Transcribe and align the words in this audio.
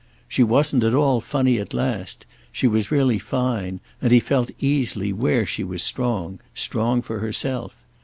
She 0.27 0.41
wasn't 0.41 0.83
at 0.83 0.95
all 0.95 1.21
funny 1.21 1.59
at 1.59 1.75
last—she 1.75 2.65
was 2.65 2.89
really 2.89 3.19
fine; 3.19 3.81
and 4.01 4.11
he 4.11 4.19
felt 4.19 4.49
easily 4.57 5.13
where 5.13 5.45
she 5.45 5.63
was 5.63 5.83
strong—strong 5.83 7.03
for 7.03 7.19
herself. 7.19 7.75